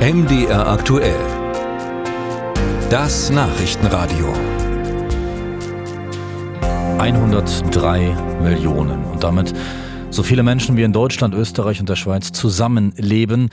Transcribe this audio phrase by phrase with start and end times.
[0.00, 1.20] MDR aktuell.
[2.88, 4.32] Das Nachrichtenradio.
[6.96, 9.52] 103 Millionen und damit
[10.08, 13.50] so viele Menschen wie in Deutschland, Österreich und der Schweiz zusammenleben.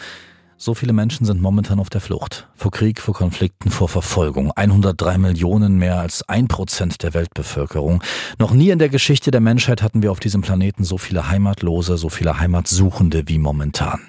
[0.56, 2.48] So viele Menschen sind momentan auf der Flucht.
[2.56, 4.54] Vor Krieg, vor Konflikten, vor Verfolgung.
[4.56, 8.02] 103 Millionen, mehr als ein Prozent der Weltbevölkerung.
[8.40, 11.98] Noch nie in der Geschichte der Menschheit hatten wir auf diesem Planeten so viele Heimatlose,
[11.98, 14.00] so viele Heimatsuchende wie momentan.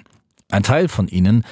[0.49, 1.43] Ein Teil von ihnen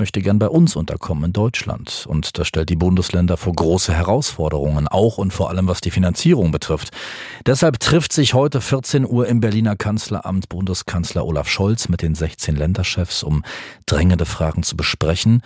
[0.00, 2.06] möchte gern bei uns unterkommen in Deutschland.
[2.08, 6.50] Und das stellt die Bundesländer vor große Herausforderungen, auch und vor allem was die Finanzierung
[6.50, 6.88] betrifft.
[7.46, 12.56] Deshalb trifft sich heute 14 Uhr im Berliner Kanzleramt Bundeskanzler Olaf Scholz mit den 16
[12.56, 13.44] Länderchefs, um
[13.86, 15.42] drängende Fragen zu besprechen.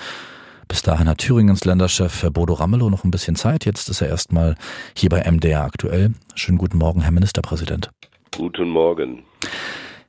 [0.68, 3.66] Bis dahin hat Thüringens Länderchef Herr Bodo Ramelow noch ein bisschen Zeit.
[3.66, 4.54] Jetzt ist er erstmal
[4.96, 6.14] hier bei MDR aktuell.
[6.34, 7.90] Schönen guten Morgen, Herr Ministerpräsident.
[8.36, 9.24] Guten Morgen.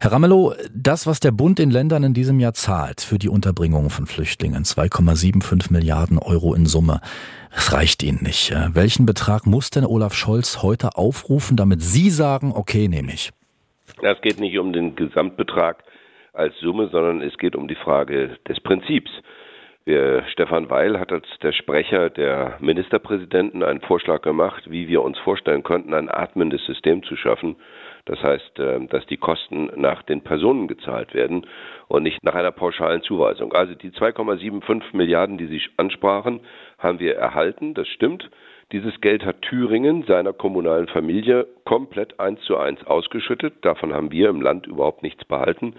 [0.01, 3.89] Herr Ramelow, das, was der Bund den Ländern in diesem Jahr zahlt für die Unterbringung
[3.89, 6.99] von Flüchtlingen, 2,75 Milliarden Euro in Summe,
[7.53, 8.53] das reicht Ihnen nicht.
[8.73, 13.31] Welchen Betrag muss denn Olaf Scholz heute aufrufen, damit Sie sagen, okay, nehme ich?
[14.01, 15.83] Es geht nicht um den Gesamtbetrag
[16.33, 19.11] als Summe, sondern es geht um die Frage des Prinzips.
[19.87, 25.15] Wir, Stefan Weil hat als der Sprecher der Ministerpräsidenten einen Vorschlag gemacht, wie wir uns
[25.19, 27.55] vorstellen könnten, ein atmendes System zu schaffen.
[28.05, 31.45] Das heißt, äh, dass die Kosten nach den Personen gezahlt werden
[31.87, 33.53] und nicht nach einer pauschalen Zuweisung.
[33.53, 36.39] Also die 2,75 Milliarden, die Sie ansprachen,
[36.79, 37.75] haben wir erhalten.
[37.75, 38.31] Das stimmt.
[38.71, 43.63] Dieses Geld hat Thüringen seiner kommunalen Familie komplett eins zu eins ausgeschüttet.
[43.63, 45.75] Davon haben wir im Land überhaupt nichts behalten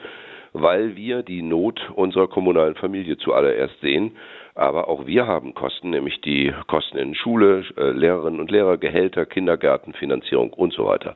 [0.60, 4.16] weil wir die Not unserer kommunalen Familie zuallererst sehen.
[4.54, 9.26] Aber auch wir haben Kosten, nämlich die Kosten in Schule, äh, Lehrerinnen und Lehrer, Gehälter,
[9.26, 11.14] Kindergartenfinanzierung und so weiter.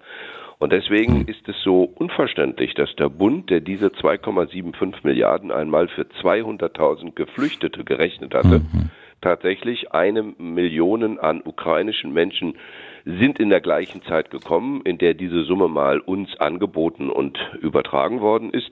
[0.59, 6.03] Und deswegen ist es so unverständlich, dass der Bund, der diese 2,75 Milliarden einmal für
[6.03, 8.91] 200.000 Geflüchtete gerechnet hatte, mhm.
[9.23, 12.57] tatsächlich eine Million an ukrainischen Menschen
[13.07, 18.21] sind in der gleichen Zeit gekommen, in der diese Summe mal uns angeboten und übertragen
[18.21, 18.71] worden ist.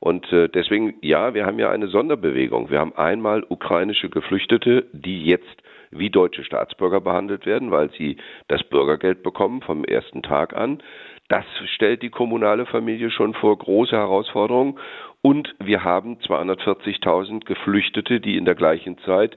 [0.00, 2.70] Und äh, deswegen, ja, wir haben ja eine Sonderbewegung.
[2.70, 8.16] Wir haben einmal ukrainische Geflüchtete, die jetzt wie deutsche Staatsbürger behandelt werden, weil sie
[8.48, 10.82] das Bürgergeld bekommen vom ersten Tag an.
[11.28, 11.44] Das
[11.74, 14.78] stellt die kommunale Familie schon vor große Herausforderungen.
[15.22, 19.36] Und wir haben 240.000 Geflüchtete, die in der gleichen Zeit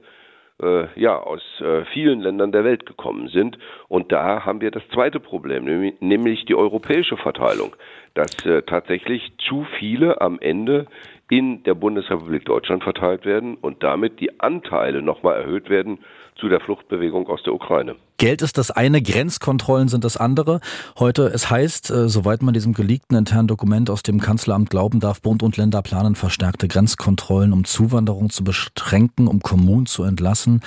[0.62, 3.58] äh, ja, aus äh, vielen Ländern der Welt gekommen sind.
[3.88, 5.64] Und da haben wir das zweite Problem,
[6.00, 7.74] nämlich die europäische Verteilung,
[8.14, 10.86] dass äh, tatsächlich zu viele am Ende
[11.30, 15.98] in der Bundesrepublik Deutschland verteilt werden und damit die Anteile nochmal erhöht werden
[16.36, 17.94] zu der Fluchtbewegung aus der Ukraine.
[18.18, 20.60] Geld ist das eine, Grenzkontrollen sind das andere.
[20.98, 25.22] Heute, es heißt, äh, soweit man diesem geleakten internen Dokument aus dem Kanzleramt glauben darf,
[25.22, 30.60] Bund und Länder planen verstärkte Grenzkontrollen, um Zuwanderung zu beschränken, um Kommunen zu entlassen.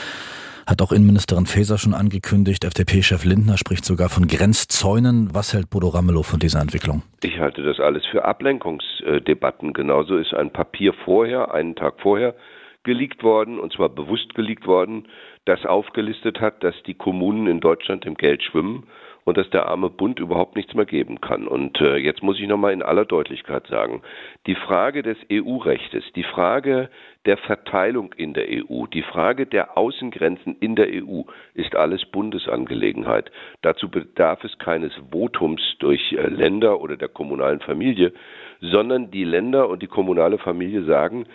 [0.67, 2.65] Hat auch Innenministerin Faeser schon angekündigt.
[2.65, 5.33] FDP-Chef Lindner spricht sogar von Grenzzäunen.
[5.33, 7.03] Was hält Bodo Ramelow von dieser Entwicklung?
[7.23, 9.71] Ich halte das alles für Ablenkungsdebatten.
[9.71, 12.35] Genauso ist ein Papier vorher, einen Tag vorher,
[12.83, 15.07] geleakt worden, und zwar bewusst geleakt worden,
[15.45, 18.87] das aufgelistet hat, dass die Kommunen in Deutschland im Geld schwimmen
[19.27, 21.49] und dass der arme Bund überhaupt nichts mehr geben kann.
[21.49, 24.01] Und äh, jetzt muss ich nochmal in aller Deutlichkeit sagen,
[24.45, 26.89] die Frage des EU-Rechtes, die Frage
[27.25, 31.23] der Verteilung in der EU, die Frage der Außengrenzen in der EU
[31.55, 33.29] ist alles Bundesangelegenheit.
[33.63, 38.13] Dazu bedarf es keines Votums durch äh, Länder oder der kommunalen Familie,
[38.61, 41.25] sondern die Länder und die kommunale Familie sagen,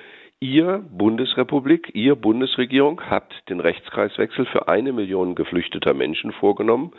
[0.43, 6.91] Ihr Bundesrepublik, Ihr Bundesregierung hat den Rechtskreiswechsel für eine Million geflüchteter Menschen vorgenommen.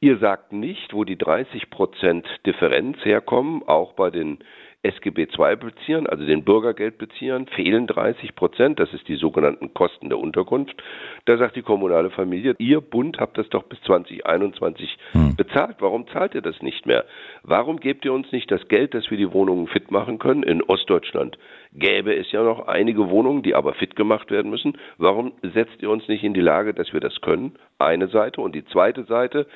[0.00, 4.38] Ihr sagt nicht, wo die 30 Prozent Differenz herkommen, auch bei den
[4.82, 8.78] SGB II-Beziehern, also den Bürgergeldbeziehern, fehlen 30 Prozent.
[8.78, 10.82] Das ist die sogenannten Kosten der Unterkunft.
[11.24, 15.36] Da sagt die kommunale Familie, ihr Bund habt das doch bis 2021 hm.
[15.36, 15.76] bezahlt.
[15.80, 17.04] Warum zahlt ihr das nicht mehr?
[17.42, 20.42] Warum gebt ihr uns nicht das Geld, dass wir die Wohnungen fit machen können?
[20.42, 21.36] In Ostdeutschland
[21.72, 24.78] gäbe es ja noch einige Wohnungen, die aber fit gemacht werden müssen.
[24.98, 27.56] Warum setzt ihr uns nicht in die Lage, dass wir das können?
[27.78, 28.40] Eine Seite.
[28.40, 29.46] Und die zweite Seite,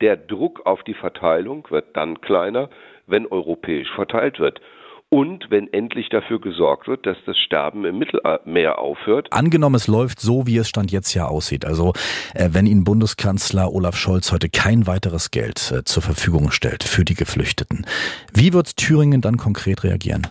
[0.00, 2.70] der Druck auf die Verteilung wird dann kleiner,
[3.08, 4.60] wenn europäisch verteilt wird
[5.10, 9.28] und wenn endlich dafür gesorgt wird, dass das Sterben im Mittelmeer aufhört.
[9.30, 11.64] Angenommen, es läuft so, wie es Stand jetzt ja aussieht.
[11.64, 11.94] Also
[12.34, 17.04] äh, wenn Ihnen Bundeskanzler Olaf Scholz heute kein weiteres Geld äh, zur Verfügung stellt für
[17.04, 17.86] die Geflüchteten,
[18.34, 20.26] wie wird Thüringen dann konkret reagieren?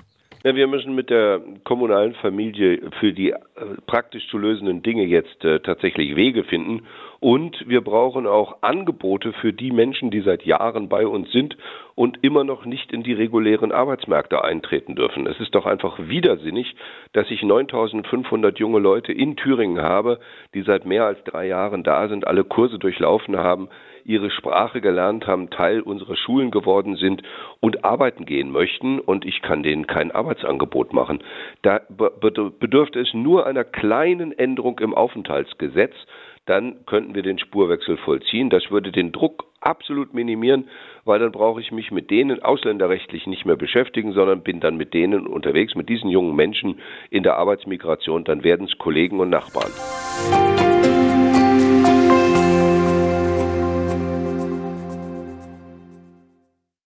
[0.47, 3.35] Ja, wir müssen mit der kommunalen Familie für die äh,
[3.85, 6.83] praktisch zu lösenden Dinge jetzt äh, tatsächlich Wege finden.
[7.19, 11.57] Und wir brauchen auch Angebote für die Menschen, die seit Jahren bei uns sind
[11.95, 15.27] und immer noch nicht in die regulären Arbeitsmärkte eintreten dürfen.
[15.27, 16.77] Es ist doch einfach widersinnig,
[17.11, 20.17] dass ich 9500 junge Leute in Thüringen habe,
[20.53, 23.67] die seit mehr als drei Jahren da sind, alle Kurse durchlaufen haben,
[24.07, 27.21] ihre Sprache gelernt haben, Teil unserer Schulen geworden sind
[27.59, 31.19] und arbeiten gehen möchten und ich kann denen kein Arbeitsangebot machen.
[31.61, 35.93] Da bedürfte es nur einer kleinen Änderung im Aufenthaltsgesetz,
[36.45, 38.49] dann könnten wir den Spurwechsel vollziehen.
[38.49, 40.69] Das würde den Druck absolut minimieren,
[41.03, 44.93] weil dann brauche ich mich mit denen ausländerrechtlich nicht mehr beschäftigen, sondern bin dann mit
[44.93, 46.79] denen unterwegs, mit diesen jungen Menschen
[47.09, 49.71] in der Arbeitsmigration, dann werden es Kollegen und Nachbarn.